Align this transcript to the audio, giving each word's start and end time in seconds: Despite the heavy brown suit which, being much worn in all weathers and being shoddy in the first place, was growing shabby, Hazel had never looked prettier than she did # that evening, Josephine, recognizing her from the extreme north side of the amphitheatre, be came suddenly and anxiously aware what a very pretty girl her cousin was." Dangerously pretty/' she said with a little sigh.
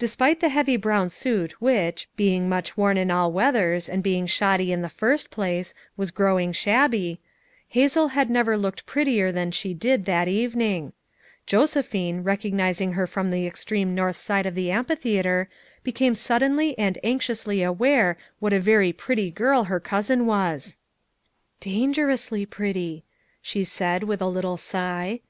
Despite 0.00 0.40
the 0.40 0.48
heavy 0.48 0.76
brown 0.76 1.10
suit 1.10 1.60
which, 1.62 2.08
being 2.16 2.48
much 2.48 2.76
worn 2.76 2.96
in 2.96 3.08
all 3.08 3.30
weathers 3.30 3.88
and 3.88 4.02
being 4.02 4.26
shoddy 4.26 4.72
in 4.72 4.82
the 4.82 4.88
first 4.88 5.30
place, 5.30 5.74
was 5.96 6.10
growing 6.10 6.50
shabby, 6.50 7.20
Hazel 7.68 8.08
had 8.08 8.28
never 8.28 8.56
looked 8.56 8.84
prettier 8.84 9.30
than 9.30 9.52
she 9.52 9.72
did 9.72 10.04
# 10.04 10.04
that 10.06 10.26
evening, 10.26 10.92
Josephine, 11.46 12.24
recognizing 12.24 12.94
her 12.94 13.06
from 13.06 13.30
the 13.30 13.46
extreme 13.46 13.94
north 13.94 14.16
side 14.16 14.44
of 14.44 14.56
the 14.56 14.72
amphitheatre, 14.72 15.48
be 15.84 15.92
came 15.92 16.16
suddenly 16.16 16.76
and 16.76 16.98
anxiously 17.04 17.62
aware 17.62 18.16
what 18.40 18.52
a 18.52 18.58
very 18.58 18.92
pretty 18.92 19.30
girl 19.30 19.62
her 19.70 19.78
cousin 19.78 20.26
was." 20.26 20.78
Dangerously 21.60 22.44
pretty/' 22.44 23.04
she 23.40 23.62
said 23.62 24.02
with 24.02 24.20
a 24.20 24.26
little 24.26 24.56
sigh. 24.56 25.20